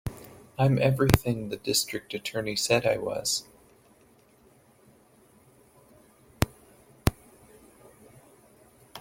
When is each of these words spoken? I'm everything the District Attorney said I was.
I'm 0.57 0.79
everything 0.79 1.49
the 1.49 1.57
District 1.57 2.11
Attorney 2.15 2.55
said 2.55 2.87
I 2.87 2.97
was. 2.97 3.45